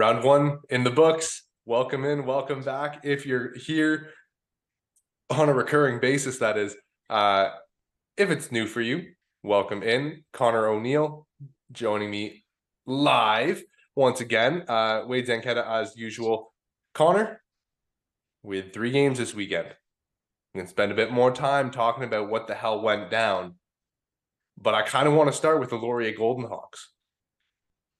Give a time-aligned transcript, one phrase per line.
[0.00, 1.42] Round one in the books.
[1.66, 3.00] Welcome in, welcome back.
[3.04, 4.08] If you're here
[5.28, 6.74] on a recurring basis, that is.
[7.10, 7.50] Uh,
[8.16, 9.12] if it's new for you,
[9.42, 10.24] welcome in.
[10.32, 11.26] Connor O'Neill
[11.70, 12.44] joining me
[12.86, 13.62] live
[13.96, 14.64] once again.
[14.68, 16.52] Uh, Wade Zanketta as usual.
[16.94, 17.42] Connor,
[18.50, 19.68] had three games this weekend.
[20.54, 23.54] We can spend a bit more time talking about what the hell went down.
[24.60, 26.90] But I kind of want to start with the Laurier Golden Hawks.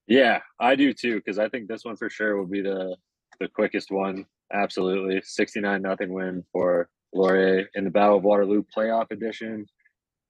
[0.07, 2.97] Yeah, I do too, because I think this one for sure will be the
[3.39, 4.27] the quickest one.
[4.53, 9.67] Absolutely, sixty nine nothing win for Laurier in the Battle of Waterloo playoff edition.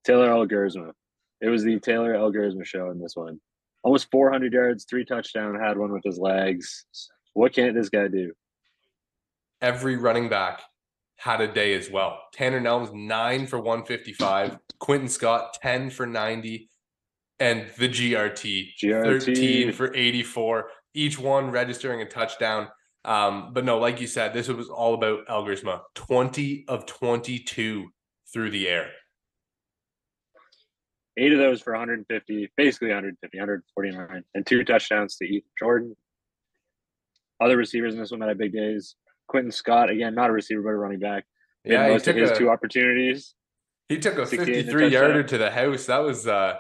[0.05, 0.93] Taylor Elgersma.
[1.41, 3.41] It was the Taylor Elgersma show in this one.
[3.83, 6.85] Almost four hundred yards, three touchdown, had one with his legs.
[7.33, 8.33] What can't this guy do?
[9.61, 10.63] Every running back
[11.17, 12.19] had a day as well.
[12.33, 14.59] Tanner Nelms nine for one fifty five.
[14.79, 16.71] Quinton Scott ten for ninety
[17.41, 19.03] and the GRT, GRT.
[19.03, 22.69] 13 for 84, each one registering a touchdown.
[23.05, 25.81] Um, but no, like you said, this was all about Elgersma.
[25.95, 27.89] 20 of 22
[28.31, 28.91] through the air.
[31.17, 35.97] Eight of those for 150, basically 150, 149, and two touchdowns to Ethan Jordan.
[37.41, 38.97] Other receivers in this one that had big days.
[39.29, 41.25] Quinton Scott, again, not a receiver, but a running back.
[41.65, 43.35] Made Yeah, he most of took his a, two opportunities.
[43.89, 45.87] he took a 68 and 53 yarder to the house.
[45.87, 46.57] That was uh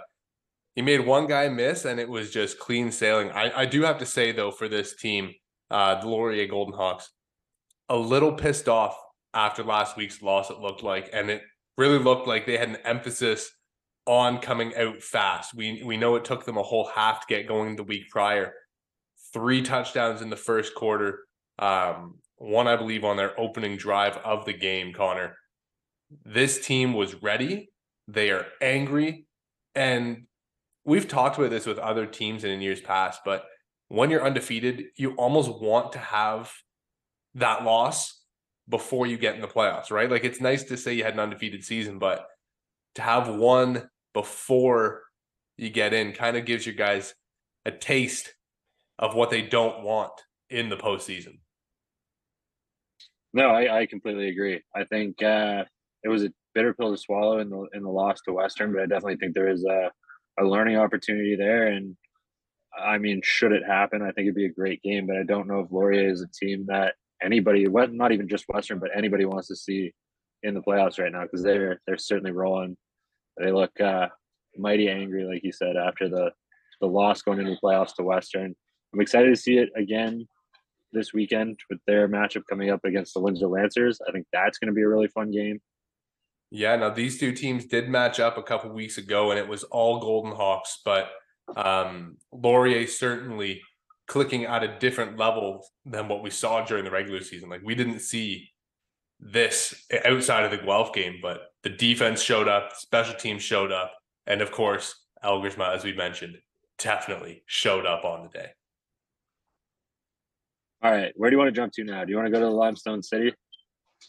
[0.74, 3.30] he made one guy miss and it was just clean sailing.
[3.32, 5.34] I, I do have to say though, for this team,
[5.70, 7.10] uh the Laurier Golden Hawks,
[7.88, 8.96] a little pissed off
[9.34, 11.42] after last week's loss, it looked like, and it
[11.76, 13.50] really looked like they had an emphasis
[14.06, 15.54] on coming out fast.
[15.54, 18.54] We we know it took them a whole half to get going the week prior.
[19.32, 21.20] Three touchdowns in the first quarter.
[21.58, 25.36] Um, one I believe on their opening drive of the game, Connor.
[26.24, 27.70] This team was ready.
[28.08, 29.26] They are angry.
[29.74, 30.24] And
[30.84, 33.44] we've talked about this with other teams in years past, but
[33.88, 36.52] when you're undefeated, you almost want to have
[37.34, 38.22] that loss
[38.68, 40.10] before you get in the playoffs, right?
[40.10, 42.26] Like it's nice to say you had an undefeated season, but
[42.94, 45.02] to have one before
[45.56, 47.14] you get in kind of gives you guys
[47.64, 48.34] a taste
[48.98, 50.12] of what they don't want
[50.48, 51.38] in the postseason.
[53.32, 54.62] No, I, I completely agree.
[54.74, 55.64] I think uh,
[56.02, 58.82] it was a bitter pill to swallow in the in the loss to Western, but
[58.82, 59.90] I definitely think there is a,
[60.40, 61.68] a learning opportunity there.
[61.68, 61.96] And
[62.76, 65.06] I mean, should it happen, I think it'd be a great game.
[65.06, 68.78] But I don't know if Laurier is a team that anybody, not even just Western,
[68.78, 69.92] but anybody wants to see
[70.42, 72.76] in the playoffs right now because they're they're certainly rolling.
[73.38, 74.08] They look uh,
[74.56, 76.30] mighty angry, like you said, after the
[76.80, 78.54] the loss going into the playoffs to Western.
[78.92, 80.26] I'm excited to see it again
[80.92, 84.00] this weekend with their matchup coming up against the Windsor Lancers.
[84.08, 85.60] I think that's going to be a really fun game.
[86.50, 89.62] Yeah, now these two teams did match up a couple weeks ago, and it was
[89.64, 91.10] all Golden Hawks, but
[91.56, 93.60] um, Laurier certainly
[94.08, 97.48] clicking at a different level than what we saw during the regular season.
[97.48, 98.50] Like we didn't see
[99.20, 103.92] this outside of the Guelph game, but the defense showed up, special teams showed up,
[104.26, 106.38] and of course, Elgersma, as we mentioned,
[106.78, 108.48] definitely showed up on the day.
[110.82, 112.04] All right, where do you want to jump to now?
[112.04, 113.34] Do you want to go to the Limestone City?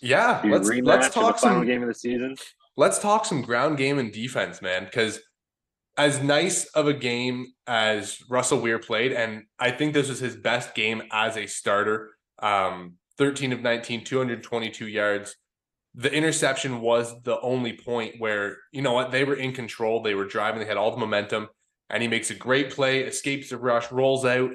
[0.01, 2.37] Yeah, let's let's talk final some game of the season?
[2.77, 4.85] let's talk some ground game and defense, man.
[4.85, 5.19] Because
[5.97, 10.35] as nice of a game as Russell Weir played, and I think this was his
[10.35, 12.11] best game as a starter.
[12.39, 15.35] Um, 13 of 19, 222 yards.
[15.93, 20.01] The interception was the only point where, you know what, they were in control.
[20.01, 21.47] They were driving, they had all the momentum,
[21.91, 24.49] and he makes a great play, escapes the rush, rolls out,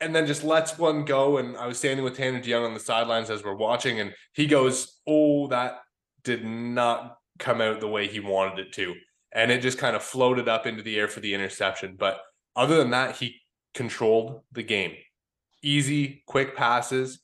[0.00, 1.36] and then just lets one go.
[1.36, 4.46] And I was standing with Tanner DeYoung on the sidelines as we're watching, and he
[4.46, 5.80] goes, Oh, that
[6.24, 8.94] did not come out the way he wanted it to.
[9.34, 11.96] And it just kind of floated up into the air for the interception.
[11.98, 12.18] But
[12.56, 13.42] other than that, he
[13.74, 14.94] controlled the game.
[15.62, 17.20] Easy, quick passes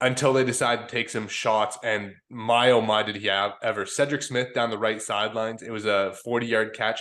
[0.00, 1.78] until they decided to take some shots.
[1.82, 3.86] And my oh my, did he have ever?
[3.86, 5.62] Cedric Smith down the right sidelines.
[5.62, 7.00] It was a 40 yard catch.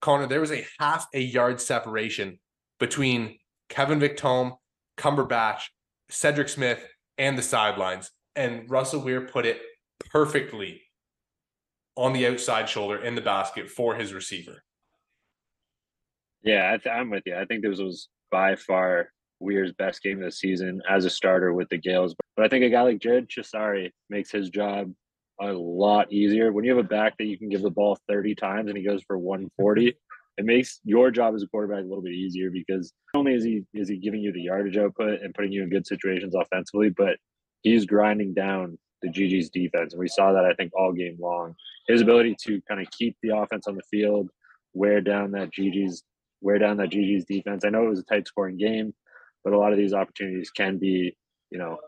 [0.00, 2.38] Connor, there was a half a yard separation
[2.78, 4.56] between Kevin Victome,
[4.96, 5.62] Cumberbatch,
[6.08, 6.86] Cedric Smith,
[7.18, 8.10] and the sidelines.
[8.36, 9.60] And Russell Weir put it
[10.10, 10.82] perfectly
[11.96, 14.62] on the outside shoulder in the basket for his receiver.
[16.42, 17.36] Yeah, I I'm with you.
[17.36, 19.10] I think this was by far
[19.40, 22.14] Weir's best game of the season as a starter with the Gales.
[22.38, 24.92] But I think a guy like Jared Chisari makes his job
[25.40, 26.52] a lot easier.
[26.52, 28.84] When you have a back that you can give the ball 30 times and he
[28.84, 29.88] goes for 140,
[30.38, 33.42] it makes your job as a quarterback a little bit easier because not only is
[33.42, 36.90] he is he giving you the yardage output and putting you in good situations offensively,
[36.90, 37.16] but
[37.62, 39.92] he's grinding down the GG's defense.
[39.92, 41.56] And we saw that I think all game long.
[41.88, 44.30] His ability to kind of keep the offense on the field,
[44.74, 46.04] wear down that GG's
[46.40, 47.64] wear down that GG's defense.
[47.64, 48.94] I know it was a tight scoring game,
[49.42, 51.16] but a lot of these opportunities can be,
[51.50, 51.78] you know,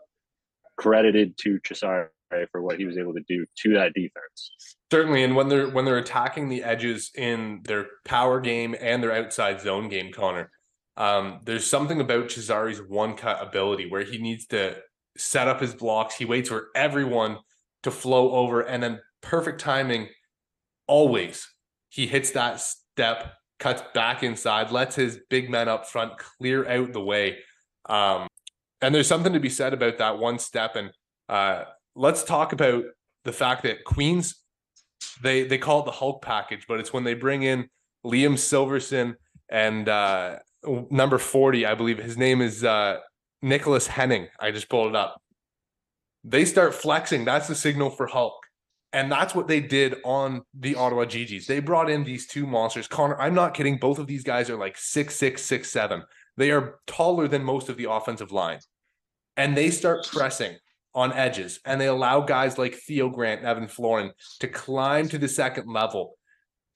[0.77, 2.07] credited to Chisari
[2.51, 4.51] for what he was able to do to that defense.
[4.91, 9.13] Certainly, and when they're when they're attacking the edges in their power game and their
[9.13, 10.51] outside zone game, Connor,
[10.97, 14.77] um, there's something about Chisari's one cut ability where he needs to
[15.17, 16.15] set up his blocks.
[16.15, 17.37] He waits for everyone
[17.83, 20.09] to flow over, and then perfect timing.
[20.87, 21.47] Always,
[21.89, 26.91] he hits that step, cuts back inside, lets his big men up front clear out
[26.91, 27.37] the way.
[27.87, 28.27] Um,
[28.81, 30.75] and there's something to be said about that one step.
[30.75, 30.91] And
[31.29, 32.83] uh, let's talk about
[33.23, 34.35] the fact that Queens
[35.21, 37.67] they they call it the Hulk package, but it's when they bring in
[38.05, 39.15] Liam Silverson
[39.49, 40.37] and uh,
[40.89, 42.97] number 40, I believe his name is uh,
[43.41, 44.27] Nicholas Henning.
[44.39, 45.21] I just pulled it up.
[46.23, 47.25] They start flexing.
[47.25, 48.35] That's the signal for Hulk.
[48.93, 51.45] And that's what they did on the Ottawa GGs.
[51.45, 52.87] They brought in these two monsters.
[52.87, 53.77] Connor, I'm not kidding.
[53.77, 56.03] Both of these guys are like six, six, six, seven.
[56.37, 58.59] They are taller than most of the offensive line.
[59.37, 60.57] And they start pressing
[60.93, 65.17] on edges and they allow guys like Theo Grant and Evan Florin to climb to
[65.17, 66.17] the second level.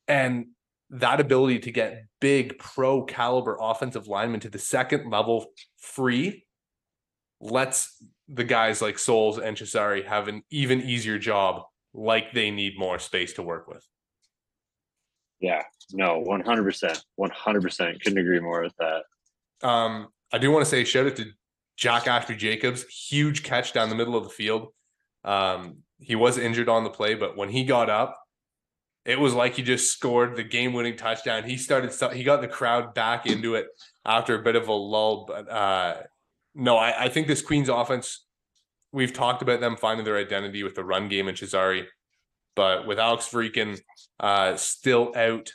[0.08, 0.48] And
[0.90, 5.48] that ability to get big pro caliber offensive linemen to the second level
[5.78, 6.46] free
[7.42, 11.64] lets the guys like Souls and Chisari have an even easier job
[11.94, 13.86] like they need more space to work with.
[15.40, 17.04] Yeah, no, 100%.
[17.20, 18.02] 100%.
[18.02, 19.68] Couldn't agree more with that.
[19.68, 21.26] Um, I do want to say shout out to
[21.78, 24.70] Jack Ashby Jacobs, huge catch down the middle of the field.
[25.24, 28.18] Um, he was injured on the play, but when he got up,
[29.06, 31.44] it was like he just scored the game-winning touchdown.
[31.44, 33.68] He started, he got the crowd back into it
[34.04, 35.26] after a bit of a lull.
[35.28, 35.96] But uh,
[36.56, 38.26] no, I, I think this Queens offense,
[38.92, 41.86] we've talked about them finding their identity with the run game and Chisari,
[42.56, 43.80] but with Alex Freakin
[44.20, 45.52] uh, still out,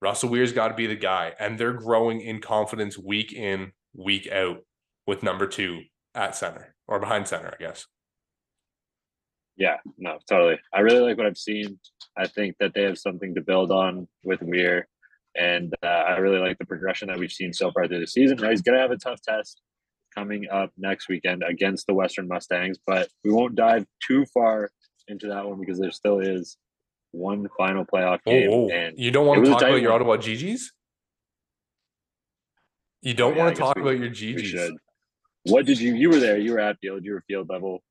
[0.00, 4.30] Russell Weir's got to be the guy, and they're growing in confidence week in, week
[4.30, 4.58] out
[5.08, 5.80] with number two
[6.14, 7.86] at center or behind center, I guess.
[9.56, 10.58] Yeah, no, totally.
[10.72, 11.80] I really like what I've seen.
[12.16, 14.86] I think that they have something to build on with Weir.
[15.34, 18.36] And uh, I really like the progression that we've seen so far through the season.
[18.36, 19.62] Now he's going to have a tough test
[20.14, 24.70] coming up next weekend against the Western Mustangs, but we won't dive too far
[25.08, 26.58] into that one because there still is
[27.12, 28.50] one final playoff game.
[28.52, 30.60] Oh, and you don't want to talk about your Ottawa GGs?
[33.00, 34.76] You don't oh, yeah, want to talk we, about your GGs?
[35.44, 35.94] What did you?
[35.94, 36.38] You were there.
[36.38, 37.04] You were at field.
[37.04, 37.82] You were field level.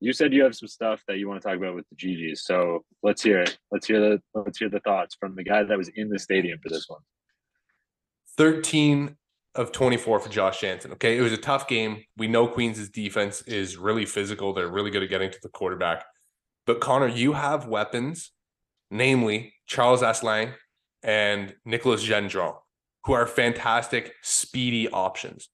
[0.00, 2.38] You said you have some stuff that you want to talk about with the GGs.
[2.38, 3.58] So let's hear it.
[3.70, 6.58] Let's hear the let's hear the thoughts from the guy that was in the stadium
[6.62, 7.00] for this one.
[8.36, 9.16] Thirteen
[9.54, 10.92] of 24 for Josh Jansen.
[10.92, 11.16] Okay.
[11.16, 12.04] It was a tough game.
[12.18, 14.52] We know Queens' defense is really physical.
[14.52, 16.04] They're really good at getting to the quarterback.
[16.66, 18.32] But Connor, you have weapons,
[18.90, 20.52] namely Charles Asselin
[21.02, 22.54] and Nicholas Gendron,
[23.04, 25.48] who are fantastic, speedy options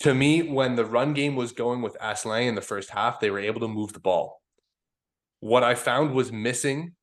[0.00, 3.30] to me, when the run game was going with Asselin in the first half, they
[3.30, 4.40] were able to move the ball.
[5.40, 6.94] What I found was missing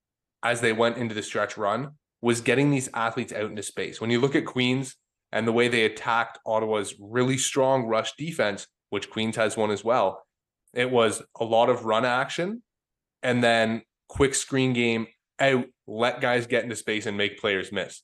[0.44, 1.92] as they went into the stretch run
[2.22, 4.02] was getting these athletes out into space.
[4.02, 4.96] When you look at Queens
[5.32, 9.84] and the way they attacked Ottawa's really strong rush defense, which Queens has one as
[9.84, 10.24] well,
[10.74, 12.64] it was a lot of run action
[13.22, 15.06] and then quick screen game
[15.40, 18.02] out, let guys get into space and make players miss.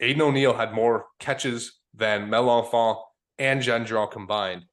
[0.00, 2.98] Aiden O'Neill had more catches than Melanfant
[3.40, 4.66] and Gendron combined.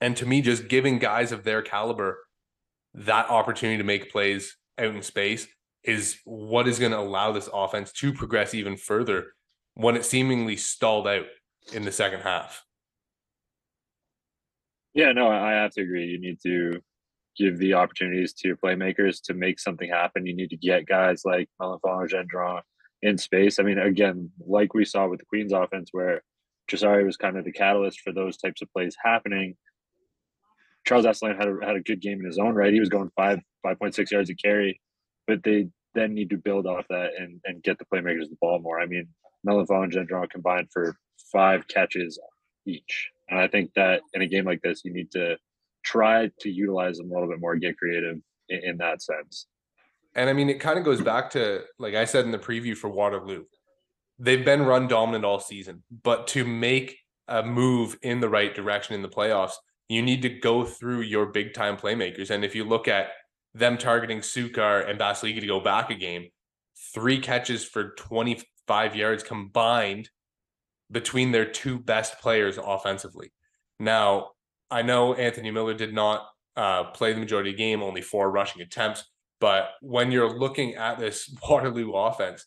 [0.00, 2.18] And to me, just giving guys of their caliber
[2.94, 5.46] that opportunity to make plays out in space
[5.84, 9.32] is what is going to allow this offense to progress even further
[9.74, 11.26] when it seemingly stalled out
[11.72, 12.64] in the second half.
[14.94, 16.06] Yeah, no, I have to agree.
[16.06, 16.80] You need to
[17.36, 20.24] give the opportunities to your playmakers to make something happen.
[20.24, 22.62] You need to get guys like Melanfant Gendron
[23.02, 23.58] in space.
[23.58, 26.22] I mean, again, like we saw with the Queens offense, where
[26.70, 29.56] Chisari was kind of the catalyst for those types of plays happening.
[30.86, 32.72] Charles Asselin had a, had a good game in his own right.
[32.72, 34.80] He was going five five point six yards a carry,
[35.26, 38.60] but they then need to build off that and and get the playmakers the ball
[38.60, 38.80] more.
[38.80, 39.08] I mean,
[39.46, 40.96] Melanfant and Gendron combined for
[41.32, 42.18] five catches
[42.66, 45.36] each, and I think that in a game like this, you need to
[45.84, 48.18] try to utilize them a little bit more, get creative
[48.48, 49.46] in, in that sense.
[50.14, 52.76] And I mean, it kind of goes back to like I said in the preview
[52.76, 53.44] for Waterloo
[54.18, 58.94] they've been run dominant all season, but to make a move in the right direction
[58.94, 59.54] in the playoffs,
[59.88, 62.30] you need to go through your big time playmakers.
[62.30, 63.08] And if you look at
[63.54, 66.28] them targeting Sukar and Basiliki to go back a game,
[66.94, 70.10] three catches for 25 yards combined
[70.90, 73.32] between their two best players offensively.
[73.78, 74.30] Now,
[74.70, 78.30] I know Anthony Miller did not uh, play the majority of the game, only four
[78.30, 79.04] rushing attempts.
[79.40, 82.46] But when you're looking at this Waterloo offense,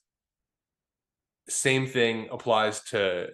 [1.49, 3.29] same thing applies to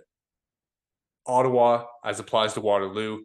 [1.26, 3.24] Ottawa as applies to Waterloo,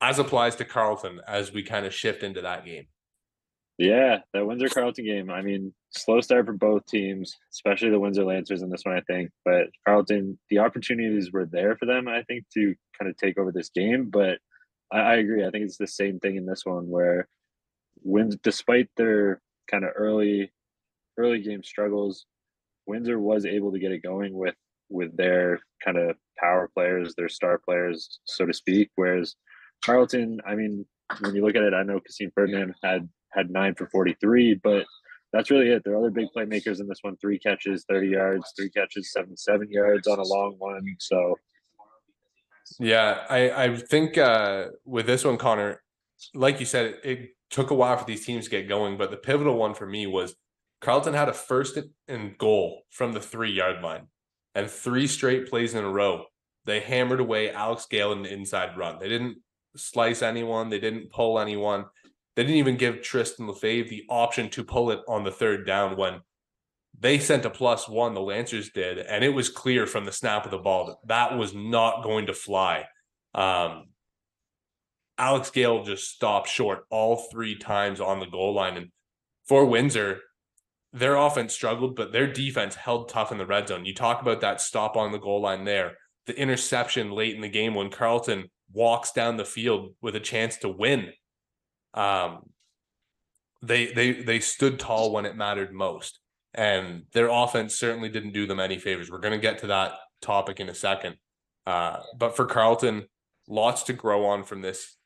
[0.00, 2.86] as applies to Carleton as we kind of shift into that game.
[3.78, 5.30] Yeah, that Windsor Carleton game.
[5.30, 9.00] I mean, slow start for both teams, especially the Windsor Lancers in this one, I
[9.00, 9.30] think.
[9.44, 13.52] But Carleton, the opportunities were there for them, I think, to kind of take over
[13.52, 14.10] this game.
[14.10, 14.38] But
[14.92, 15.46] I, I agree.
[15.46, 17.26] I think it's the same thing in this one where
[18.02, 20.52] wins despite their kind of early
[21.16, 22.26] early game struggles,
[22.86, 24.54] Windsor was able to get it going with
[24.88, 28.90] with their kind of power players, their star players, so to speak.
[28.96, 29.36] Whereas
[29.84, 30.84] Carleton, I mean,
[31.20, 34.84] when you look at it, I know Kasim Ferdinand had had nine for 43, but
[35.32, 35.82] that's really it.
[35.84, 39.70] There are other big playmakers in this one three catches, 30 yards, three catches, 77
[39.70, 40.96] yards on a long one.
[40.98, 41.36] So,
[42.80, 45.82] yeah, I, I think uh, with this one, Connor,
[46.34, 49.16] like you said, it took a while for these teams to get going, but the
[49.16, 50.34] pivotal one for me was
[50.80, 54.06] Carleton had a first and goal from the three yard line
[54.54, 56.24] and three straight plays in a row.
[56.64, 58.98] They hammered away Alex Gale in the inside run.
[58.98, 59.38] They didn't
[59.76, 61.86] slice anyone, they didn't pull anyone.
[62.36, 65.96] They didn't even give Tristan Lefebvre the option to pull it on the third down
[65.96, 66.20] when
[66.98, 70.44] they sent a plus one, the Lancers did, and it was clear from the snap
[70.44, 72.84] of the ball that that was not going to fly.
[73.34, 73.86] Um,
[75.18, 78.76] Alex Gale just stopped short all three times on the goal line.
[78.76, 78.88] And
[79.46, 80.20] for Windsor,
[80.92, 83.84] their offense struggled, but their defense held tough in the red zone.
[83.84, 85.92] You talk about that stop on the goal line there,
[86.26, 90.56] the interception late in the game when Carleton walks down the field with a chance
[90.58, 91.10] to win
[91.94, 92.40] um,
[93.62, 96.20] they they they stood tall when it mattered most,
[96.54, 99.10] and their offense certainly didn't do them any favors.
[99.10, 99.92] We're going to get to that
[100.22, 101.16] topic in a second,
[101.66, 103.06] uh, but for Carleton,
[103.48, 104.96] lots to grow on from this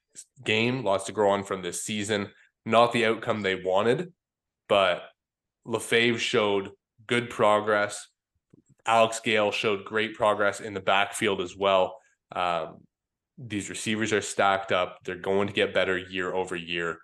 [0.44, 2.30] game, lots to grow on from this season.
[2.66, 4.12] Not the outcome they wanted,
[4.68, 5.02] but
[5.64, 6.70] Lefebvre showed
[7.06, 8.08] good progress.
[8.86, 11.96] Alex Gale showed great progress in the backfield as well.
[12.32, 12.82] Um,
[13.38, 14.98] these receivers are stacked up.
[15.04, 16.98] They're going to get better year over year.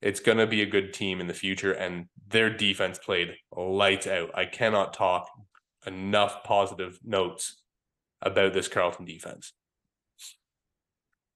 [0.00, 4.06] It's going to be a good team in the future, and their defense played lights
[4.06, 4.30] out.
[4.34, 5.28] I cannot talk
[5.86, 7.62] enough positive notes
[8.22, 9.52] about this Carleton defense.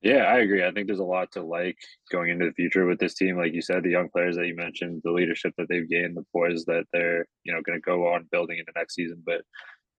[0.02, 0.64] Yeah, I agree.
[0.64, 1.78] I think there's a lot to like
[2.10, 3.36] going into the future with this team.
[3.36, 6.24] Like you said, the young players that you mentioned, the leadership that they've gained, the
[6.32, 9.22] poise that they're, you know, going to go on building into next season.
[9.24, 9.42] But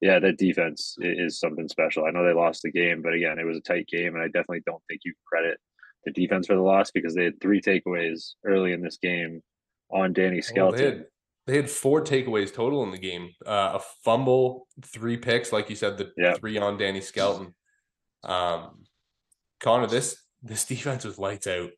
[0.01, 2.05] yeah, that defense is something special.
[2.05, 4.27] I know they lost the game, but again, it was a tight game, and I
[4.27, 5.57] definitely don't think you credit
[6.03, 9.41] the defense for the loss because they had three takeaways early in this game
[9.89, 10.77] on Danny Skelton.
[10.77, 11.05] they, had,
[11.48, 15.77] they, had, four takeaways total in the game: uh, a fumble, three picks, like you
[15.77, 16.33] said, the yeah.
[16.33, 17.55] three on Danny Skelton.
[18.24, 18.83] Um,
[19.63, 21.72] Connor, this this defense was lights out.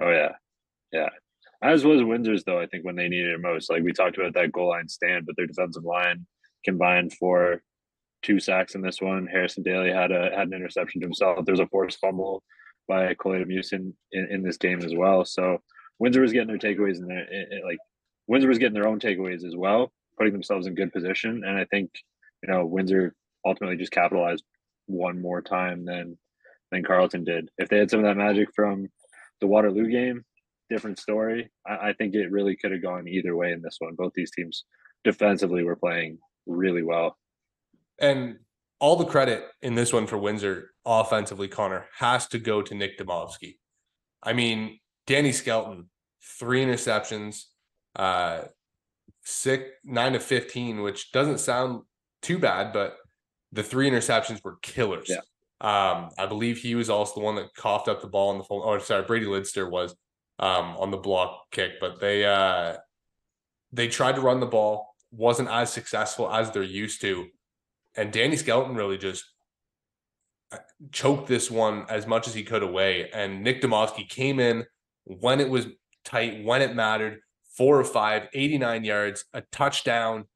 [0.00, 0.32] Oh yeah,
[0.92, 1.10] yeah.
[1.62, 2.60] As was Windsor's though.
[2.60, 5.26] I think when they needed it most, like we talked about that goal line stand,
[5.26, 6.26] but their defensive line
[6.64, 7.62] combined for
[8.22, 9.26] two sacks in this one.
[9.26, 11.44] Harrison Daly had a had an interception to himself.
[11.44, 12.42] There's a forced fumble
[12.88, 15.24] by Coletta Musin in, in this game as well.
[15.24, 15.58] So
[15.98, 17.26] Windsor was getting their takeaways in there.
[17.30, 17.78] It, it, like
[18.26, 21.42] Windsor was getting their own takeaways as well, putting themselves in good position.
[21.44, 21.90] And I think
[22.42, 23.14] you know Windsor
[23.46, 24.44] ultimately just capitalized
[24.86, 26.18] one more time than
[26.70, 27.50] than Carleton did.
[27.58, 28.88] If they had some of that magic from
[29.40, 30.24] the Waterloo game,
[30.68, 31.50] different story.
[31.66, 33.94] I, I think it really could have gone either way in this one.
[33.94, 34.64] Both these teams
[35.04, 37.18] defensively were playing really well.
[37.98, 38.38] And
[38.78, 42.98] all the credit in this one for Windsor offensively, Connor, has to go to Nick
[42.98, 43.56] Domovsky.
[44.22, 45.90] I mean, Danny Skelton,
[46.38, 47.44] three interceptions,
[47.96, 48.42] uh,
[49.24, 51.82] six, nine to 15, which doesn't sound
[52.22, 52.96] too bad, but
[53.52, 55.08] the three interceptions were killers.
[55.08, 55.20] Yeah.
[55.60, 58.44] Um, I believe he was also the one that coughed up the ball on the
[58.44, 58.62] phone.
[58.64, 59.94] Oh, sorry, Brady Lidster was
[60.38, 62.76] um on the block kick, but they uh
[63.72, 67.26] they tried to run the ball wasn't as successful as they're used to.
[67.96, 69.24] And Danny Skelton really just
[70.52, 70.58] uh,
[70.92, 73.10] choked this one as much as he could away.
[73.12, 74.64] And Nick Domovsky came in
[75.04, 75.66] when it was
[76.04, 77.20] tight, when it mattered,
[77.56, 80.26] four or five, 89 yards, a touchdown,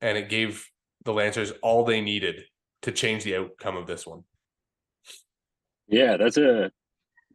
[0.00, 0.64] and it gave
[1.04, 2.44] the Lancers all they needed
[2.82, 4.24] to change the outcome of this one.
[5.88, 6.70] Yeah, that's a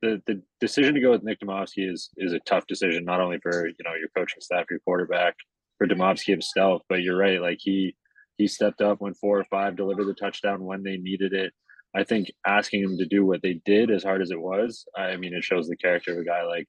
[0.01, 3.39] the the decision to go with Nick Domovsky is is a tough decision, not only
[3.39, 5.36] for you know your coaching staff, your quarterback,
[5.77, 6.81] for Domovsky himself.
[6.89, 7.95] But you're right, like he
[8.38, 11.53] he stepped up when four or five delivered the touchdown when they needed it.
[11.95, 15.17] I think asking him to do what they did, as hard as it was, I
[15.17, 16.67] mean, it shows the character of a guy like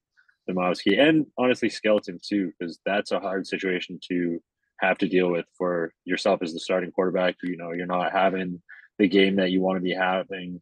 [0.48, 4.42] Domovsky and honestly Skelton too, because that's a hard situation to
[4.82, 7.36] have to deal with for yourself as the starting quarterback.
[7.42, 8.60] You know, you're not having
[8.98, 10.60] the game that you want to be having,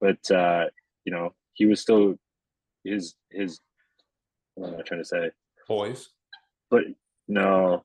[0.00, 0.66] but uh,
[1.04, 2.16] you know, he was still
[2.84, 3.60] his his.
[4.54, 5.30] What am I trying to say?
[5.68, 6.08] Boys.
[6.70, 6.84] But
[7.28, 7.84] no,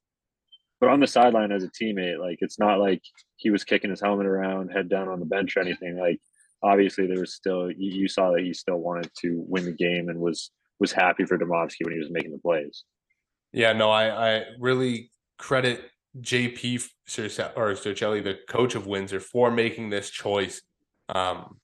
[0.81, 3.01] but on the sideline as a teammate, like it's not like
[3.37, 5.97] he was kicking his helmet around, head down on the bench or anything.
[5.97, 6.19] Like
[6.63, 10.09] obviously there was still you, you saw that he still wanted to win the game
[10.09, 12.83] and was was happy for Domovsky when he was making the plays.
[13.53, 15.89] Yeah, no, I I really credit
[16.19, 16.87] JP
[17.55, 20.61] or Circelli, the coach of Windsor, for making this choice.
[21.09, 21.57] Um,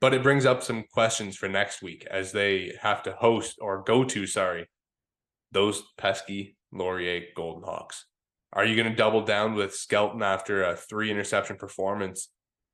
[0.00, 3.82] but it brings up some questions for next week as they have to host or
[3.82, 4.66] go to, sorry,
[5.52, 8.06] those pesky Laurier Golden Hawks.
[8.52, 12.28] Are you going to double down with Skelton after a three interception performance?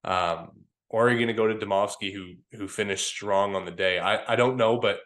[0.04, 0.50] Um,
[0.88, 3.98] or are you going to go to Domovsky, who who finished strong on the day?
[3.98, 5.00] I, I don't know, but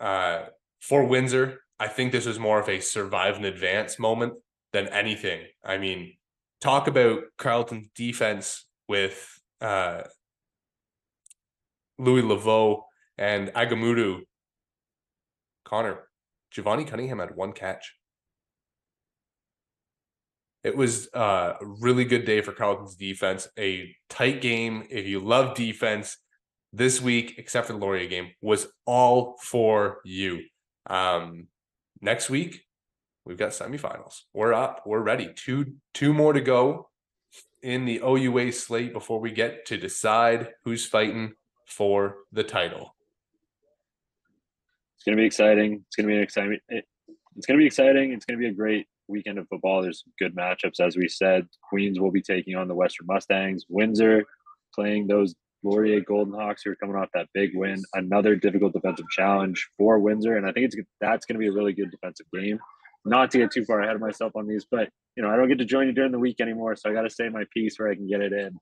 [0.00, 0.46] uh,
[0.80, 4.34] for Windsor, I think this was more of a survive and advance moment
[4.76, 5.40] than anything.
[5.64, 6.12] I mean,
[6.60, 9.26] talk about Carleton's defense with
[9.62, 10.02] uh,
[11.98, 12.82] Louis Laveau
[13.16, 14.20] and Agamudu.
[15.64, 16.08] Connor,
[16.50, 17.94] Giovanni Cunningham had one catch.
[20.62, 23.48] It was uh, a really good day for Carleton's defense.
[23.58, 24.84] A tight game.
[24.90, 26.18] If you love defense,
[26.70, 30.42] this week, except for the Laurier game, was all for you.
[30.84, 31.46] Um,
[32.02, 32.65] next week,
[33.26, 34.22] we've got semifinals.
[34.32, 34.84] We're up.
[34.86, 35.32] We're ready.
[35.34, 36.88] Two two more to go
[37.62, 41.34] in the OUA slate before we get to decide who's fighting
[41.66, 42.94] for the title.
[44.96, 45.84] It's gonna be exciting.
[45.86, 46.58] It's gonna be an exciting.
[46.68, 48.12] It's gonna be exciting.
[48.12, 49.82] It's gonna be a great weekend of football.
[49.82, 51.46] There's good matchups, as we said.
[51.68, 53.64] Queens will be taking on the Western Mustangs.
[53.68, 54.24] Windsor
[54.74, 57.82] playing those Laurier Golden Hawks who are coming off that big win.
[57.94, 61.52] Another difficult defensive challenge for Windsor, and I think it's that's going to be a
[61.52, 62.58] really good defensive game.
[63.06, 65.48] Not to get too far ahead of myself on these, but you know I don't
[65.48, 67.78] get to join you during the week anymore, so I got to say my piece
[67.78, 68.58] where I can get it in.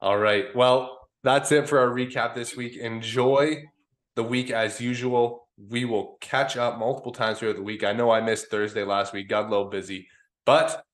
[0.00, 0.46] All right.
[0.54, 2.76] Well, that's it for our recap this week.
[2.76, 3.64] Enjoy
[4.16, 7.82] the week as usual we will catch up multiple times throughout the week.
[7.82, 10.08] I know I missed Thursday last week, got a little busy,
[10.46, 10.84] but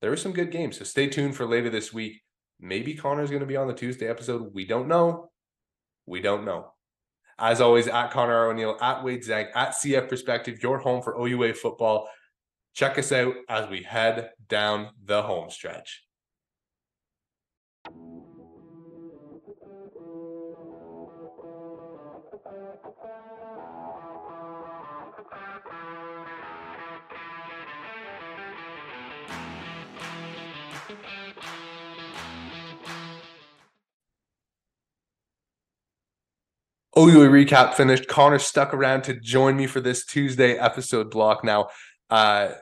[0.00, 0.78] there were some good games.
[0.78, 2.22] So stay tuned for later this week.
[2.60, 4.54] Maybe Connor's going to be on the Tuesday episode.
[4.54, 5.30] We don't know.
[6.06, 6.72] We don't know.
[7.38, 11.54] As always, at Connor O'Neill, at Wade Zang, at CF Perspective, your home for OUA
[11.54, 12.08] football.
[12.74, 16.04] Check us out as we head down the home stretch.
[36.98, 38.08] OUA recap finished.
[38.08, 41.44] Connor stuck around to join me for this Tuesday episode block.
[41.44, 41.68] Now,
[42.10, 42.54] uh,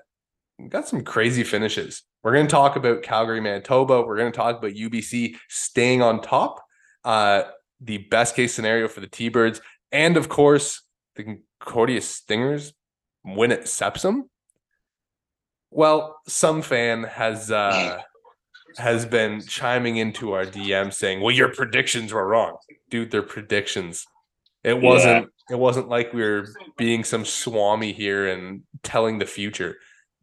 [0.69, 2.03] got some crazy finishes.
[2.23, 4.03] We're going to talk about Calgary, Manitoba.
[4.03, 6.63] We're going to talk about UBC staying on top,
[7.03, 7.45] uh,
[7.81, 10.83] the best case scenario for the T Birds, and of course,
[11.15, 12.75] the Concordia Stingers
[13.25, 14.29] win at Sepsum.
[15.71, 18.01] Well, some fan has uh,
[18.77, 22.57] has been chiming into our DM saying, "Well, your predictions were wrong,
[22.91, 23.13] dude.
[23.13, 24.05] Their predictions
[24.67, 25.55] it wasn't yeah.
[25.55, 29.77] it wasn't like we were being some swami here and telling the future.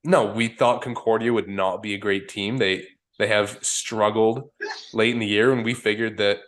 [0.03, 2.57] No, we thought Concordia would not be a great team.
[2.57, 2.85] They
[3.17, 4.49] they have struggled
[4.93, 6.39] late in the year, and we figured that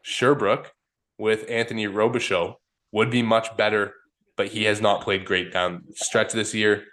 [0.00, 0.72] Sherbrooke
[1.18, 2.54] with Anthony Robichaux
[2.92, 3.92] would be much better,
[4.36, 6.84] but he has not played great down stretch this year.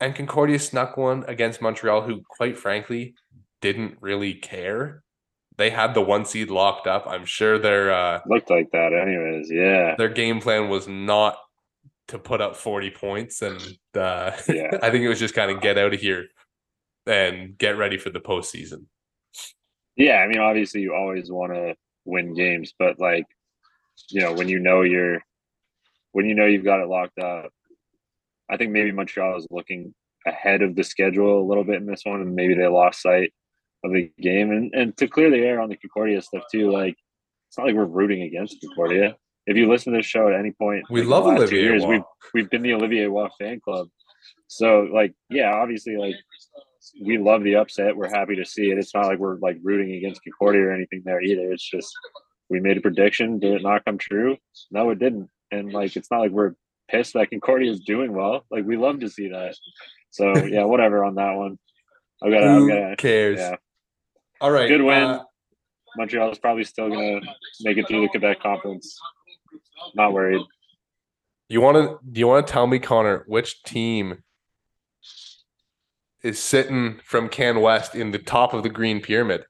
[0.00, 3.14] And Concordia snuck one against Montreal, who, quite frankly,
[3.62, 5.02] didn't really care
[5.56, 7.06] they had the one seed locked up.
[7.06, 9.50] I'm sure their uh, looked like that, anyways.
[9.50, 11.38] Yeah, their game plan was not
[12.08, 13.60] to put up 40 points, and
[13.94, 14.78] uh, yeah.
[14.82, 16.26] I think it was just kind of get out of here
[17.06, 18.86] and get ready for the postseason.
[19.96, 23.24] Yeah, I mean, obviously, you always want to win games, but like,
[24.10, 25.20] you know, when you know you're,
[26.12, 27.50] when you know you've got it locked up,
[28.50, 29.94] I think maybe Montreal is looking
[30.26, 33.32] ahead of the schedule a little bit in this one, and maybe they lost sight
[33.84, 34.50] of the game.
[34.50, 36.96] And and to clear the air on the Concordia stuff too, like
[37.48, 39.16] it's not like we're rooting against Concordia.
[39.46, 41.62] If you listen to the show at any point, we like, love Olivier.
[41.62, 42.02] Years, we've
[42.34, 43.88] we've been the Olivier Roy fan club.
[44.48, 46.16] So like, yeah, obviously, like
[47.00, 47.96] we love the upset.
[47.96, 48.78] We're happy to see it.
[48.78, 51.52] It's not like we're like rooting against Concordia or anything there either.
[51.52, 51.92] It's just
[52.48, 53.38] we made a prediction.
[53.38, 54.36] Did it not come true?
[54.70, 55.28] No, it didn't.
[55.50, 56.54] And like, it's not like we're
[56.88, 58.44] pissed that Concordia is doing well.
[58.50, 59.56] Like, we love to see that.
[60.10, 61.58] So yeah, whatever on that one.
[62.22, 62.42] I got.
[62.42, 63.38] Who cares?
[63.38, 63.56] Yeah.
[64.40, 64.68] All right.
[64.68, 65.02] Good win.
[65.02, 65.24] Uh,
[65.96, 67.28] Montreal is probably still going to
[67.62, 68.98] make it through the Quebec conference.
[69.94, 70.42] Not worried.
[71.48, 71.98] You want to?
[72.10, 74.22] Do you want to tell me, Connor, which team
[76.22, 79.44] is sitting from Can West in the top of the green pyramid?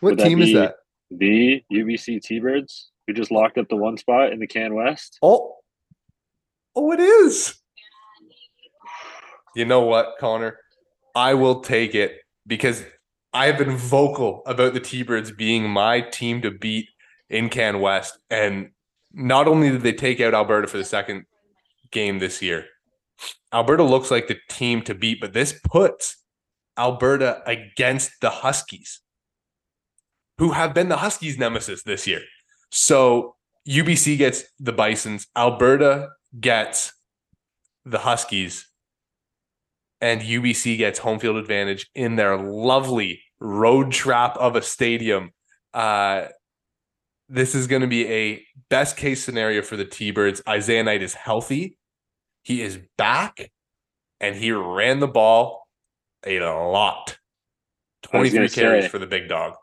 [0.00, 0.76] What team is that?
[1.10, 5.18] The UBC T-Birds who just locked up the one spot in the Can West.
[5.22, 5.56] Oh,
[6.74, 7.54] oh, it is.
[9.54, 10.58] You know what, Connor?
[11.16, 12.84] I will take it because
[13.32, 16.88] I have been vocal about the T-Birds being my team to beat
[17.30, 18.70] in Can West, and
[19.12, 21.24] not only did they take out Alberta for the second
[21.90, 22.66] game this year,
[23.52, 26.22] Alberta looks like the team to beat, but this puts
[26.78, 29.00] Alberta against the Huskies,
[30.36, 32.20] who have been the Huskies' nemesis this year.
[32.70, 36.92] So UBC gets the Bisons, Alberta gets
[37.86, 38.68] the Huskies,
[40.00, 45.30] and UBC gets home field advantage in their lovely road trap of a stadium.
[45.72, 46.26] Uh,
[47.28, 50.42] this is going to be a best case scenario for the T Birds.
[50.48, 51.78] Isaiah Knight is healthy,
[52.42, 53.50] he is back,
[54.20, 55.66] and he ran the ball
[56.26, 57.18] a lot.
[58.02, 58.88] 23 carries say.
[58.88, 59.54] for the big dog.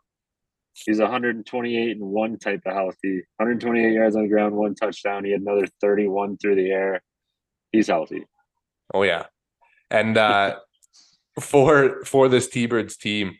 [0.73, 3.23] He's 128 and one type of healthy.
[3.37, 5.23] 128 yards on the ground, one touchdown.
[5.23, 7.03] He had another 31 through the air.
[7.71, 8.25] He's healthy.
[8.93, 9.25] Oh yeah,
[9.93, 10.57] and uh,
[11.39, 13.37] for for this T-Birds team,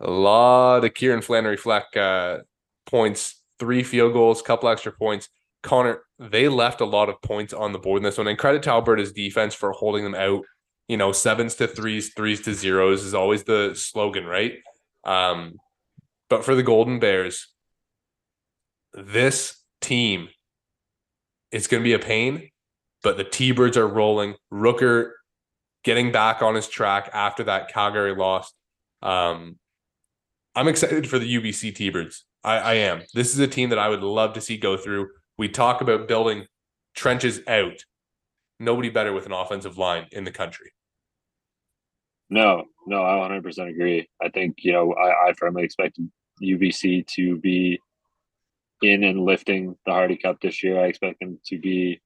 [0.00, 2.38] a lot of Kieran Flannery Fleck uh,
[2.86, 5.28] points, three field goals, couple extra points.
[5.62, 8.62] Connor, they left a lot of points on the board in this one, and credit
[8.62, 10.44] to Alberta's defense for holding them out.
[10.88, 14.54] You know, sevens to threes, threes to zeros is always the slogan, right?
[15.04, 15.54] Um,
[16.28, 17.48] but for the Golden Bears,
[18.94, 20.28] this team
[21.50, 22.50] it's going to be a pain
[23.02, 24.36] but the T-Birds are rolling.
[24.52, 25.10] Rooker
[25.84, 28.52] getting back on his track after that Calgary loss.
[29.02, 29.58] Um,
[30.54, 32.24] I'm excited for the UBC T-Birds.
[32.44, 33.02] I, I am.
[33.14, 35.08] This is a team that I would love to see go through.
[35.38, 36.46] We talk about building
[36.94, 37.84] trenches out.
[38.60, 40.72] Nobody better with an offensive line in the country.
[42.30, 44.08] No, no, I 100% agree.
[44.20, 45.98] I think, you know, I, I firmly expect
[46.42, 47.78] UBC to be
[48.82, 50.80] in and lifting the Hardy Cup this year.
[50.80, 52.00] I expect them to be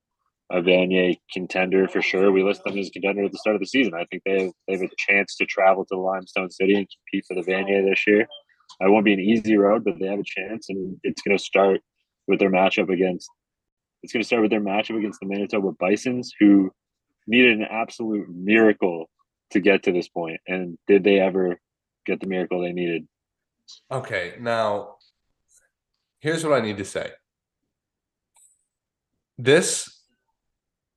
[0.51, 2.31] a Vanier contender for sure.
[2.31, 3.95] We list them as contender at the start of the season.
[3.95, 6.89] I think they have, they have a chance to travel to the Limestone City and
[6.89, 8.21] compete for the Vanier this year.
[8.81, 11.43] It won't be an easy road, but they have a chance, and it's going to
[11.43, 11.81] start
[12.29, 13.29] with their matchup against.
[14.03, 16.71] It's going to start with their matchup against the Manitoba Bisons, who
[17.27, 19.09] needed an absolute miracle
[19.51, 20.41] to get to this point.
[20.47, 21.59] And did they ever
[22.05, 23.07] get the miracle they needed?
[23.91, 24.97] Okay, now
[26.21, 27.11] here's what I need to say.
[29.39, 29.96] This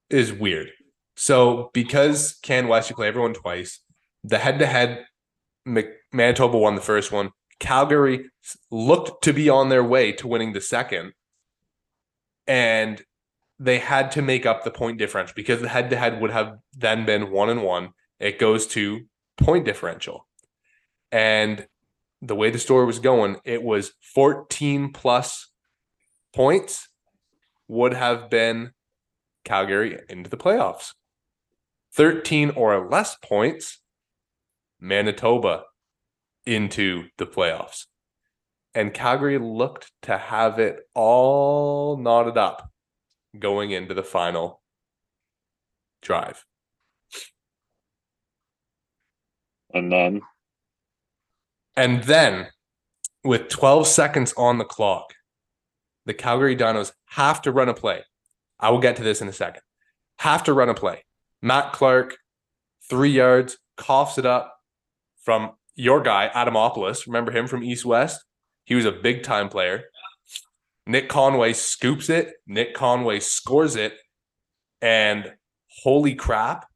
[0.09, 0.71] is weird.
[1.15, 3.79] So because Can West you play everyone twice,
[4.23, 5.05] the head-to-head
[6.11, 7.31] Manitoba won the first one.
[7.59, 8.29] Calgary
[8.71, 11.13] looked to be on their way to winning the second,
[12.47, 13.01] and
[13.59, 17.29] they had to make up the point differential because the head-to-head would have then been
[17.31, 17.89] one and one.
[18.19, 19.01] It goes to
[19.37, 20.25] point differential,
[21.11, 21.67] and
[22.21, 25.51] the way the story was going, it was 14 plus
[26.33, 26.87] points
[27.67, 28.71] would have been
[29.43, 30.93] Calgary into the playoffs.
[31.93, 33.79] 13 or less points,
[34.79, 35.63] Manitoba
[36.45, 37.85] into the playoffs.
[38.73, 42.71] And Calgary looked to have it all knotted up
[43.37, 44.61] going into the final
[46.01, 46.45] drive.
[49.73, 50.21] And then
[51.75, 52.47] And then
[53.23, 55.13] with 12 seconds on the clock,
[56.05, 58.03] the Calgary Dinos have to run a play.
[58.59, 59.61] I will get to this in a second.
[60.19, 61.03] Have to run a play.
[61.41, 62.17] Matt Clark,
[62.89, 64.55] three yards, coughs it up
[65.23, 67.05] from your guy, Adamopoulos.
[67.07, 68.23] Remember him from East West?
[68.65, 69.83] He was a big time player.
[70.85, 72.33] Nick Conway scoops it.
[72.47, 73.93] Nick Conway scores it.
[74.81, 75.33] And
[75.83, 76.67] holy crap,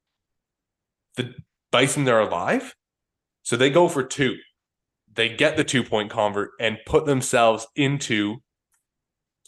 [1.16, 1.34] the
[1.72, 2.76] Bison are alive.
[3.42, 4.38] So they go for two
[5.16, 8.38] they get the two point convert and put themselves into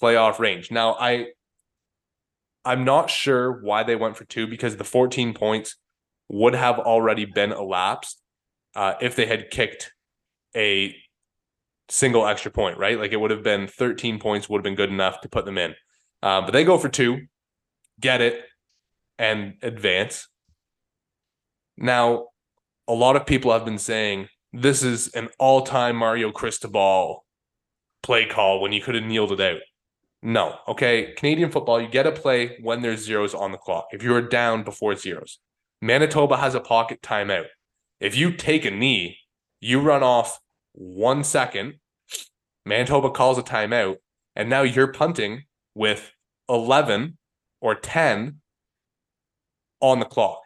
[0.01, 0.71] playoff range.
[0.71, 1.27] Now I
[2.65, 5.75] I'm not sure why they went for two because the 14 points
[6.29, 8.19] would have already been elapsed
[8.75, 9.93] uh, if they had kicked
[10.55, 10.95] a
[11.89, 12.99] single extra point, right?
[12.99, 15.57] Like it would have been 13 points would have been good enough to put them
[15.57, 15.75] in.
[16.23, 17.27] Um, but they go for two,
[17.99, 18.41] get it,
[19.19, 20.27] and advance.
[21.77, 22.27] Now,
[22.87, 27.25] a lot of people have been saying this is an all-time Mario Cristobal
[28.01, 29.61] play call when you could have kneeled it out.
[30.25, 31.13] No, okay.
[31.15, 33.89] Canadian football, you get a play when there's zeros on the clock.
[33.91, 35.37] If you are down before zeros,
[35.83, 37.45] Manitoba has a pocket timeout.
[37.99, 39.19] If you take a knee,
[39.61, 40.39] you run off
[40.73, 41.75] one second.
[42.65, 43.97] Manitoba calls a timeout,
[44.35, 45.43] and now you're punting
[45.75, 46.11] with
[46.49, 47.19] 11
[47.61, 48.39] or 10
[49.79, 50.41] on the clock.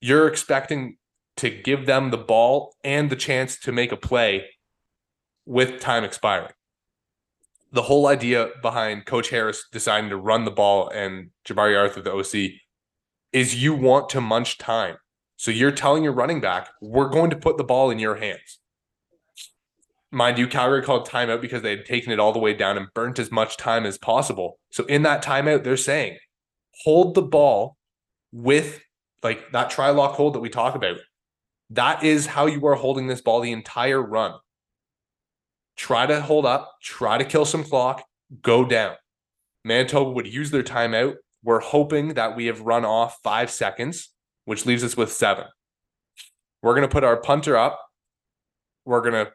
[0.00, 0.96] you're expecting
[1.36, 4.44] to give them the ball and the chance to make a play
[5.44, 6.52] with time expiring.
[7.72, 12.12] The whole idea behind Coach Harris deciding to run the ball and Jabari Arthur, the
[12.12, 12.52] OC,
[13.32, 14.96] is you want to munch time.
[15.36, 18.60] So you're telling your running back, we're going to put the ball in your hands.
[20.10, 22.88] Mind you, Calgary called timeout because they had taken it all the way down and
[22.94, 24.58] burnt as much time as possible.
[24.70, 26.18] So in that timeout, they're saying,
[26.84, 27.76] hold the ball
[28.32, 28.82] with
[29.22, 30.98] like that try lock hold that we talk about.
[31.70, 34.34] That is how you are holding this ball the entire run.
[35.82, 38.04] Try to hold up, try to kill some clock,
[38.40, 38.94] go down.
[39.64, 41.16] Manitoba would use their timeout.
[41.42, 44.10] We're hoping that we have run off five seconds,
[44.44, 45.46] which leaves us with seven.
[46.62, 47.80] We're going to put our punter up.
[48.84, 49.32] We're going to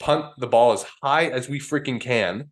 [0.00, 2.50] punt the ball as high as we freaking can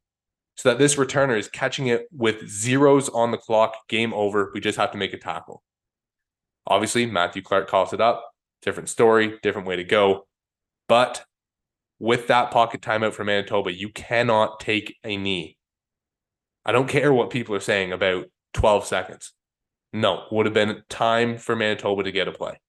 [0.58, 3.74] so that this returner is catching it with zeros on the clock.
[3.88, 4.50] Game over.
[4.52, 5.62] We just have to make a tackle.
[6.66, 8.22] Obviously, Matthew Clark calls it up.
[8.60, 10.26] Different story, different way to go.
[10.90, 11.24] But
[12.02, 15.56] with that pocket timeout for Manitoba, you cannot take a knee.
[16.64, 19.32] I don't care what people are saying about 12 seconds.
[19.92, 22.60] No, would have been time for Manitoba to get a play.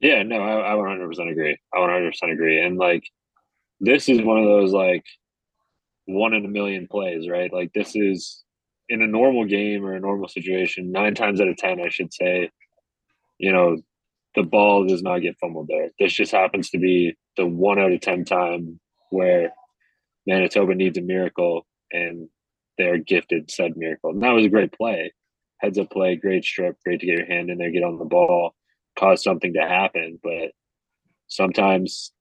[0.00, 1.56] Yeah, no, I, I 100% agree.
[1.72, 2.60] I 100% agree.
[2.60, 3.04] And like,
[3.80, 5.04] this is one of those like
[6.04, 7.50] one in a million plays, right?
[7.50, 8.44] Like, this is
[8.90, 12.12] in a normal game or a normal situation, nine times out of 10, I should
[12.12, 12.50] say,
[13.38, 13.78] you know,
[14.38, 15.90] the ball does not get fumbled there.
[15.98, 18.78] This just happens to be the one out of 10 time
[19.10, 19.50] where
[20.28, 22.28] Manitoba needs a miracle and
[22.78, 24.10] they're gifted said miracle.
[24.10, 25.12] And that was a great play.
[25.58, 28.04] Heads up play, great strip, great to get your hand in there, get on the
[28.04, 28.54] ball
[28.96, 30.20] cause something to happen.
[30.22, 30.52] But
[31.26, 32.12] sometimes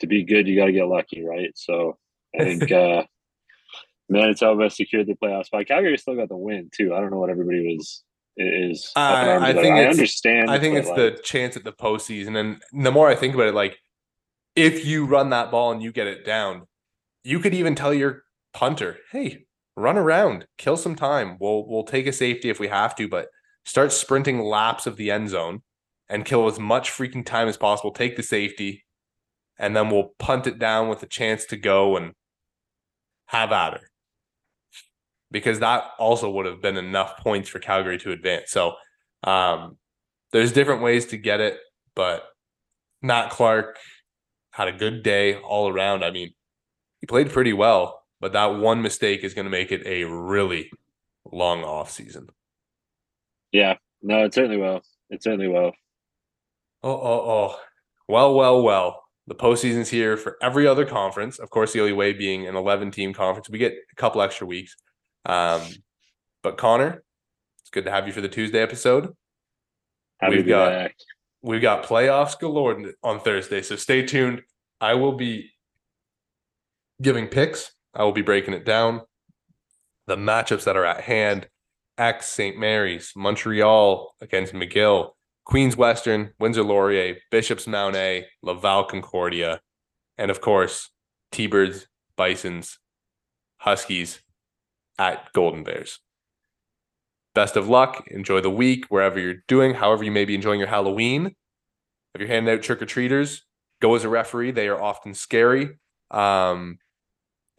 [0.00, 1.50] to be good, you got to get lucky, right?
[1.56, 1.98] So
[2.34, 3.02] I think uh,
[4.08, 5.66] Manitoba secured the playoff spot.
[5.66, 6.94] Calgary still got the win too.
[6.94, 8.02] I don't know what everybody was
[8.36, 8.90] is.
[8.96, 10.50] Uh, I think I understand.
[10.50, 13.48] I think it's like, the chance at the postseason, and the more I think about
[13.48, 13.78] it, like
[14.56, 16.66] if you run that ball and you get it down,
[17.22, 21.36] you could even tell your punter, "Hey, run around, kill some time.
[21.40, 23.28] We'll we'll take a safety if we have to, but
[23.64, 25.62] start sprinting laps of the end zone."
[26.08, 28.84] and kill as much freaking time as possible, take the safety,
[29.58, 32.12] and then we'll punt it down with a chance to go and
[33.26, 33.90] have at her.
[35.34, 38.52] Because that also would have been enough points for Calgary to advance.
[38.52, 38.74] So
[39.24, 39.76] um,
[40.30, 41.58] there's different ways to get it,
[41.96, 42.22] but
[43.02, 43.76] Matt Clark
[44.52, 46.04] had a good day all around.
[46.04, 46.30] I mean,
[47.00, 50.70] he played pretty well, but that one mistake is going to make it a really
[51.32, 52.28] long off season.
[53.50, 54.82] Yeah, no, it certainly will.
[55.10, 55.72] It certainly will.
[56.84, 57.60] Oh, oh, oh.
[58.06, 59.02] Well, well, well.
[59.26, 61.40] The postseason's here for every other conference.
[61.40, 63.50] Of course, the only way being an 11 team conference.
[63.50, 64.76] We get a couple extra weeks.
[65.26, 65.62] Um,
[66.42, 67.02] but Connor,
[67.60, 69.14] it's good to have you for the Tuesday episode.
[70.20, 70.96] Happy we've got back.
[71.42, 74.42] we've got playoffs galore on Thursday, so stay tuned.
[74.80, 75.50] I will be
[77.00, 77.72] giving picks.
[77.94, 79.02] I will be breaking it down.
[80.06, 81.48] The matchups that are at hand:
[81.96, 82.58] X St.
[82.58, 85.12] Mary's, Montreal against McGill,
[85.44, 89.60] Queens Western, Windsor Laurier, Bishops Mount A, Laval Concordia,
[90.18, 90.90] and of course,
[91.32, 92.78] T Birds, Bisons,
[93.56, 94.20] Huskies
[94.98, 96.00] at Golden Bears.
[97.34, 98.06] Best of luck.
[98.08, 101.34] Enjoy the week wherever you're doing, however, you may be enjoying your Halloween.
[102.14, 103.42] If you're handing out trick or treaters,
[103.82, 104.52] go as a referee.
[104.52, 105.78] They are often scary.
[106.12, 106.78] Um,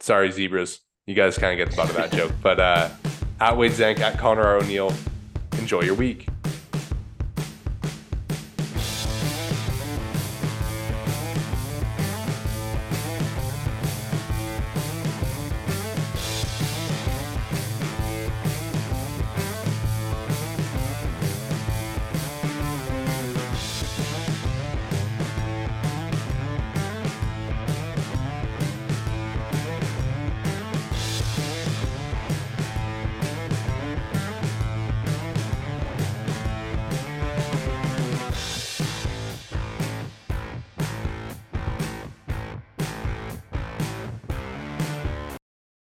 [0.00, 0.80] sorry, zebras.
[1.06, 2.32] You guys kind of get the butt of that joke.
[2.42, 2.88] But uh,
[3.38, 4.94] at Wade Zank, at Connor O'Neill,
[5.58, 6.26] enjoy your week.